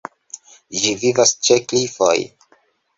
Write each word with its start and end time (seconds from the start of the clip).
Ĝi 0.79 0.95
vivas 1.03 1.37
ĉe 1.47 1.61
klifoj. 1.69 2.19